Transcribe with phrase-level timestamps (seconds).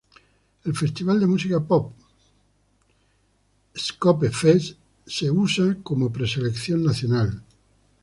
[0.69, 1.91] El festival de música pop
[3.85, 4.79] Skopje Fest
[5.15, 7.35] es usado como preselección nacional.